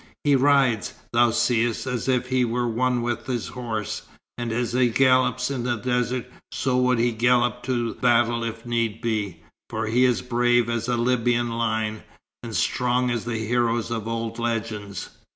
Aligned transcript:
He 0.23 0.35
rides, 0.35 0.95
thou 1.13 1.29
seest, 1.29 1.85
as 1.85 2.07
if 2.09 2.29
he 2.29 2.43
were 2.43 2.67
one 2.67 3.03
with 3.03 3.27
his 3.27 3.49
horse, 3.49 4.01
and 4.35 4.51
as 4.51 4.73
he 4.73 4.87
gallops 4.89 5.51
in 5.51 5.61
the 5.61 5.75
desert, 5.75 6.25
so 6.51 6.75
would 6.79 6.97
he 6.97 7.11
gallop 7.11 7.61
to 7.65 7.93
battle 7.93 8.43
if 8.43 8.65
need 8.65 8.99
be, 8.99 9.43
for 9.69 9.85
he 9.85 10.05
is 10.05 10.23
brave 10.23 10.71
as 10.71 10.87
the 10.87 10.97
Libyan 10.97 11.49
lion, 11.49 12.01
and 12.41 12.55
strong 12.55 13.11
as 13.11 13.25
the 13.25 13.37
heroes 13.37 13.91
of 13.91 14.07
old 14.07 14.39
legends. 14.39 15.09